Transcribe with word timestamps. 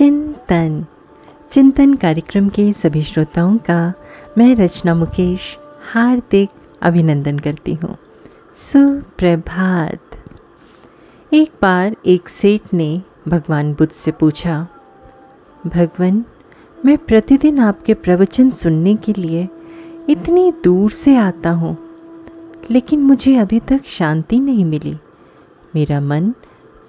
चिंतन। 0.00 0.84
चिंतन 1.52 1.92
कार्यक्रम 1.94 2.48
के 2.48 2.72
सभी 2.72 3.02
श्रोताओं 3.02 3.56
का 3.58 3.92
मैं 4.38 4.54
रचना 4.56 4.94
मुकेश 4.94 5.56
हार्दिक 5.92 6.50
अभिनंदन 6.82 7.38
करती 7.38 7.74
हूँ। 7.74 7.96
सुप्रभात। 8.56 10.16
एक 11.32 11.50
बार 11.62 11.96
एक 12.06 12.28
सेठ 12.28 12.72
ने 12.74 13.02
भगवान 13.28 13.72
बुद्ध 13.74 13.92
से 13.92 14.10
पूछा, 14.12 14.66
भगवान, 15.66 16.24
मैं 16.78 16.96
प्रतिदिन 16.98 17.58
आपके 17.58 17.94
प्रवचन 17.96 18.50
सुनने 18.52 18.94
के 18.96 19.12
लिए 19.12 19.48
इतनी 20.08 20.50
दूर 20.64 20.90
से 20.92 21.16
आता 21.16 21.50
हूँ, 21.52 21.76
लेकिन 22.70 23.00
मुझे 23.00 23.36
अभी 23.36 23.60
तक 23.60 23.80
शांति 23.88 24.38
नहीं 24.40 24.64
मिली। 24.64 24.96
मेरा 25.74 26.00
मन 26.00 26.34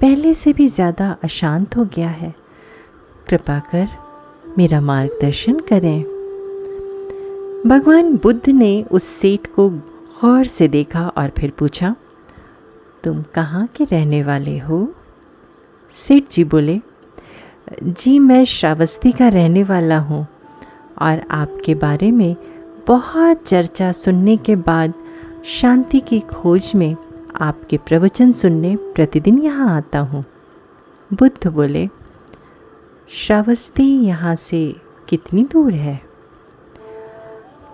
पहले 0.00 0.34
से 0.34 0.52
भी 0.52 0.68
ज़्यादा 0.68 1.16
अशांत 1.24 1.76
हो 1.76 1.84
गया 1.84 2.08
है। 2.10 2.34
कृपा 3.30 3.58
कर 3.74 3.88
मेरा 4.58 4.80
मार्गदर्शन 4.80 5.58
करें। 5.68 6.02
भगवान 7.66 8.16
बुद्ध 8.16 8.48
ने 8.48 8.82
उस 8.90 9.04
सेठ 9.04 9.46
को 9.46 9.68
गौर 9.70 10.46
से 10.46 10.68
देखा 10.68 11.06
और 11.08 11.30
फिर 11.30 11.52
पूछा, 11.58 11.94
तुम 13.04 13.22
कहाँ 13.34 13.66
के 13.66 13.84
रहने 13.84 14.22
वाले 14.22 14.58
हो? 14.58 14.86
सेठ 15.94 16.24
जी 16.32 16.44
बोले, 16.44 16.80
जी, 17.82 18.18
मैं 18.18 18.44
श्रावस्ती 18.44 19.12
का 19.12 19.28
रहने 19.28 19.62
वाला 19.64 19.98
हूँ 19.98 20.26
और 21.02 21.22
आपके 21.30 21.74
बारे 21.74 22.10
में 22.10 22.34
बहुत 22.86 23.42
चर्चा 23.46 23.92
सुनने 23.92 24.36
के 24.36 24.56
बाद 24.56 24.94
शांति 25.60 26.00
की 26.00 26.20
खोज 26.20 26.72
में 26.74 26.94
आपके 27.40 27.76
प्रवचन 27.76 28.32
सुनने 28.32 28.76
प्रतिदिन 28.94 29.38
यहाँ 29.38 29.76
आता 29.76 29.98
हूँ। 30.00 30.24
बुद्ध 31.10 31.48
बोले 31.48 31.88
श्रावस्ती 33.10 33.84
यहाँ 34.06 34.34
से 34.36 34.76
कितनी 35.08 35.42
दूर 35.44 35.72
है? 35.72 36.00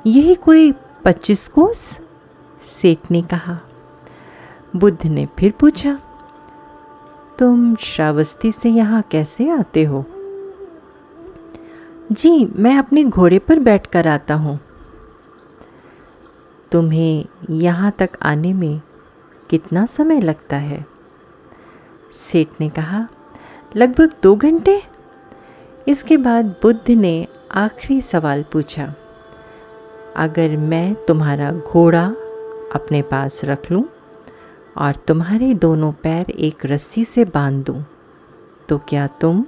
यही 0.07 0.35
कोई 0.35 0.73
पच्चीस 1.05 1.47
कोस? 1.49 1.79
सेठ 2.65 3.11
ने 3.11 3.21
कहा। 3.23 3.59
बुद्ध 4.77 5.07
ने 5.07 5.27
फिर 5.39 5.53
पूछा, 5.53 5.99
तुम 7.39 7.75
श्रावस्ती 7.77 8.53
से 8.53 8.71
यहाँ 8.71 9.03
कैसे 9.11 9.49
आते 9.51 9.85
हो? 9.85 10.05
जी, 12.13 12.49
मैं 12.57 12.77
अपने 12.79 13.05
घोड़े 13.05 13.39
पर 13.39 13.59
बैठकर 13.59 14.09
आता 14.09 14.35
हूँ। 14.35 14.59
तुम्हें 16.73 17.25
यहाँ 17.51 17.93
तक 17.99 18.19
आने 18.23 18.53
में 18.53 18.81
कितना 19.51 19.87
समय 19.87 20.21
लगता 20.21 20.57
है? 20.57 20.85
सेठ 22.15 22.61
ने 22.61 22.69
कहा, 22.69 23.07
लगभग 23.77 24.13
दो 24.23 24.37
घंटे। 24.37 24.83
इसके 25.89 26.17
बाद 26.17 26.45
बुद्ध 26.45 26.91
ने 26.91 27.27
आखिरी 27.53 28.01
सवाल 28.01 28.45
पूछा 28.53 28.95
अगर 30.17 30.57
मैं 30.57 30.95
तुम्हारा 30.95 31.53
घोड़ा 31.53 32.07
अपने 32.75 33.03
पास 33.03 33.41
रख 33.45 33.71
लूँ 33.73 33.85
और 34.77 34.95
तुम्हारे 34.95 35.55
दोनों 35.55 35.93
पैर 35.93 36.31
एक 36.31 36.67
रस्सी 36.67 37.05
से 37.05 37.25
बाँध 37.25 37.65
दूँ, 37.65 37.85
तो 38.69 38.79
क्या 38.79 39.07
तुम 39.07 39.45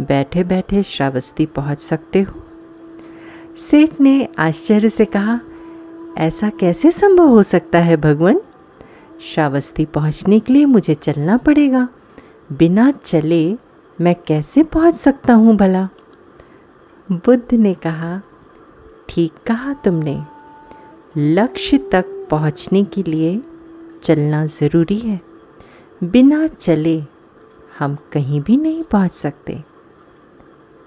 बैठे 0.00 0.44
बैठे 0.44 0.82
श्रावस्ती 0.82 1.46
पहुँच 1.46 1.80
सकते 1.80 2.22
हो? 2.22 2.34
सेठ 3.70 4.00
ने 4.00 4.28
आश्चर्य 4.38 4.88
से 4.88 5.04
कहा 5.04 5.40
ऐसा 6.18 6.50
कैसे 6.50 6.90
संभव 6.90 7.28
हो 7.28 7.42
सकता 7.42 7.78
है 7.78 7.96
भगवान? 7.96 8.40
श्रावस्ती 9.22 9.84
पहुँचने 9.84 10.40
के 10.40 10.52
लिए 10.52 10.64
मुझे 10.64 10.94
चलना 10.94 11.36
पड़ेगा। 11.36 11.88
बिना 12.52 12.92
चले 13.04 13.67
मैं 14.00 14.14
कैसे 14.26 14.62
पहुँच 14.62 14.94
सकता 14.94 15.34
हूँ 15.34 15.56
भला? 15.56 15.88
बुद्ध 17.12 17.54
ने 17.54 17.74
कहा, 17.74 18.20
ठीक 19.08 19.32
कहा 19.46 19.72
तुमने। 19.74 20.20
लक्ष्य 21.16 21.78
तक 21.78 22.26
पहुँचने 22.30 22.84
के 22.84 23.02
लिए 23.02 23.40
चलना 24.02 24.46
ज़रूरी 24.46 24.98
है। 24.98 25.20
बिना 26.04 26.46
चले 26.46 27.02
हम 27.78 27.96
कहीं 28.12 28.40
भी 28.40 28.56
नहीं 28.56 28.82
पहुँच 28.82 29.12
सकते। 29.12 29.58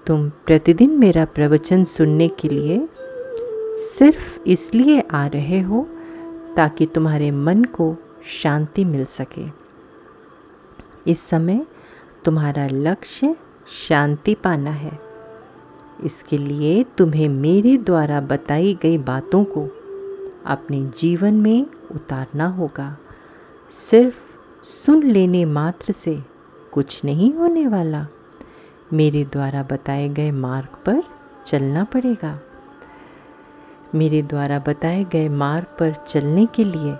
तुम 0.06 0.28
प्रतिदिन 0.46 0.90
मेरा 0.90 1.24
प्रवचन 1.24 1.84
सुनने 1.84 2.28
के 2.28 2.48
लिए 2.48 2.88
सिर्फ़ 3.78 4.40
इसलिए 4.46 5.00
आ 5.00 5.26
रहे 5.26 5.60
हो 5.60 5.86
ताकि 6.56 6.86
तुम्हारे 6.86 7.30
मन 7.30 7.64
को 7.64 7.96
शांति 8.42 8.84
मिल 8.84 9.04
सके। 9.04 9.46
इस 11.10 11.20
समय 11.20 11.66
तुम्हारा 12.24 12.66
लक्ष्य 12.66 13.36
शांति 13.88 14.34
पाना 14.34 14.70
है। 14.70 14.98
इसके 16.04 16.38
लिए 16.38 16.84
तुम्हें 16.98 17.28
मेरे 17.28 17.76
द्वारा 17.78 18.20
बताई 18.20 18.74
गई 18.82 18.98
बातों 18.98 19.44
को 19.44 19.68
अपने 20.46 20.80
जीवन 20.98 21.34
में 21.34 21.66
उतारना 21.94 22.46
होगा। 22.46 22.96
सिर्फ़ 23.70 24.64
सुन 24.64 25.02
लेने 25.02 25.44
मात्र 25.44 25.92
से 25.92 26.22
कुछ 26.72 27.04
नहीं 27.04 27.32
होने 27.34 27.66
वाला। 27.66 28.06
मेरे 28.92 29.24
द्वारा 29.24 29.62
बताए 29.62 30.08
गए 30.08 30.30
मार्ग 30.30 30.76
पर 30.86 31.02
चलना 31.46 31.84
पड़ेगा। 31.84 32.38
मेरे 33.94 34.22
द्वारा 34.22 34.58
बताए 34.58 35.04
गए 35.04 35.28
मार्ग 35.28 35.66
पर 35.80 35.92
चलने 36.08 36.46
के 36.46 36.64
लिए 36.64 36.94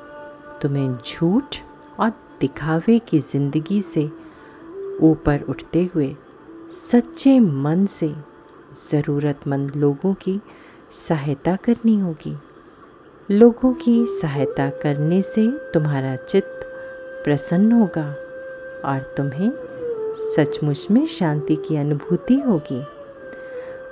तुम्हें 0.62 0.96
झूठ 1.06 1.56
और 2.00 2.10
दिखावे 2.40 2.98
की 2.98 3.20
ज़िंदगी 3.20 3.82
से 3.82 4.10
ऊपर 5.02 5.40
उठते 5.48 5.90
हुए 5.94 6.14
सच्चे 6.72 7.40
मन 7.40 7.86
से 7.86 8.14
ज़रूरतमंद 8.90 9.76
लोगों 9.76 10.14
की 10.14 10.40
सहायता 11.08 11.56
करनी 11.56 12.00
होगी। 12.00 12.36
लोगों 13.30 13.72
की 13.72 14.06
सहायता 14.06 14.70
करने 14.70 15.22
से 15.22 15.46
तुम्हारा 15.74 16.16
चित्त 16.16 16.60
प्रसन्न 17.24 17.72
होगा 17.72 18.06
और 18.84 19.14
तुम्हें 19.16 19.50
सचमुच 20.18 20.86
में 20.90 21.06
शांति 21.06 21.56
की 21.56 21.76
अनुभूति 21.76 22.34
होगी। 22.34 22.82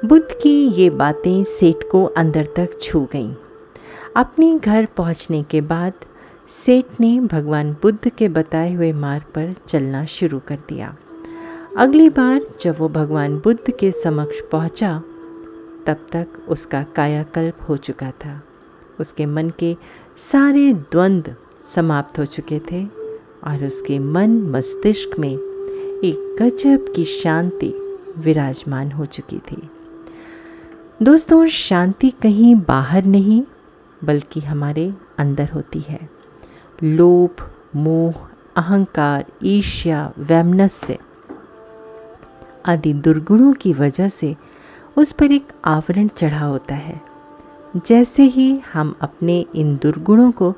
बुद्ध 0.09 0.39
की 0.43 0.69
ये 0.69 0.91
बातें 0.91 1.45
सेठ 1.45 1.77
को 1.93 2.05
अंदर 2.05 2.49
तक 2.57 2.79
छू 2.83 3.01
गईं। 3.13 3.35
अपने 4.17 4.59
घर 4.59 4.87
पहुँचने 4.87 5.43
के 5.43 5.61
बाद 5.61 5.93
सेठ 6.53 6.85
ने 7.01 7.21
भगवान 7.21 7.73
बुद्ध 7.73 8.09
के 8.09 8.29
बताए 8.29 8.75
हुए 8.75 8.93
मार्ग 8.93 9.23
पर 9.23 9.55
चलना 9.69 10.05
शुरू 10.05 10.39
कर 10.39 10.57
दिया। 10.57 10.97
अगली 11.77 12.09
बार 12.09 12.41
जब 12.61 12.77
वो 12.79 12.89
भगवान 12.89 13.39
बुद्ध 13.39 13.71
के 13.71 13.93
समक्ष 13.93 14.41
पहुँचा, 14.53 15.03
तब 15.87 15.97
तक 16.13 16.27
उसका 16.49 16.83
कायाकल्प 16.83 17.55
हो 17.69 17.77
चुका 17.77 18.11
था। 18.11 18.43
उसके 19.01 19.27
मन 19.27 19.51
के 19.59 19.77
सारे 20.19 20.75
द्वंद्व 20.75 21.35
समाप्त 21.75 22.19
हो 22.19 22.27
चुके 22.27 22.61
थे 22.73 22.85
और 23.45 23.65
उसके 23.65 23.99
मन 23.99 24.43
मस्तिष्क 24.43 25.19
में 25.19 25.35
एक 26.05 26.37
गजब 26.43 26.93
की 26.97 27.05
शांति 27.05 28.01
विराजमान 28.19 28.93
हो 28.93 29.07
चुकी 29.07 29.39
थी। 29.39 29.71
दोस्तों, 31.03 31.47
शांति 31.47 32.11
कहीं 32.11 32.55
बाहर 32.55 33.05
नहीं, 33.05 33.43
बल्कि 34.05 34.41
हमारे 34.41 34.95
अंदर 35.19 35.49
होती 35.55 35.81
है। 35.81 36.20
लोभ, 36.83 37.51
मोह, 37.77 38.15
अहंकार, 38.57 39.25
ईर्ष्या, 39.45 40.13
वैमनस्य 40.19 40.99
आदि 42.67 42.93
दुर्गुणों 42.93 43.53
की 43.53 43.73
वजह 43.73 44.09
से 44.09 44.37
उस 44.97 45.13
पर 45.13 45.33
एक 45.33 45.49
आवरण 45.65 46.09
चढ़ा 46.09 46.41
होता 46.41 46.75
है। 46.75 47.01
जैसे 47.87 48.23
ही 48.23 48.61
हम 48.73 48.95
अपने 49.01 49.47
इन 49.55 49.77
दुर्गुणों 49.77 50.31
को 50.31 50.55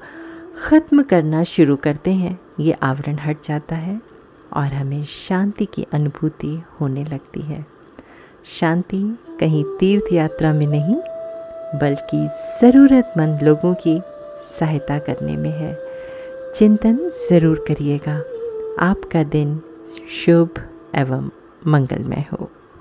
ख़त्म 0.62 1.02
करना 1.02 1.44
शुरू 1.44 1.76
करते 1.76 2.12
हैं, 2.12 2.40
ये 2.60 2.72
आवरण 2.72 3.18
हट 3.18 3.36
जाता 3.48 3.76
है 3.76 4.00
और 4.52 4.64
हमें 4.64 5.04
शांति 5.04 5.64
की 5.64 5.86
अनुभूति 5.92 6.62
होने 6.80 7.04
लगती 7.04 7.40
है। 7.40 7.66
शांति 8.60 9.18
कहीं 9.40 9.64
तीर्थ 9.64 10.12
यात्रा 10.12 10.52
में 10.52 10.66
नहीं, 10.66 10.96
बल्कि 11.80 12.28
ज़रूरतमंद 12.60 13.42
लोगों 13.42 13.74
की 13.74 14.00
सहायता 14.58 14.98
करने 14.98 15.36
में 15.36 15.50
है। 15.50 15.91
चिंतन 16.54 16.96
ज़रूर 17.30 17.64
करिएगा। 17.68 18.16
आपका 18.80 19.22
दिन 19.22 19.60
शुभ 20.10 20.48
एवं 20.94 21.30
मंगलमय 21.66 22.24
हो। 22.32 22.50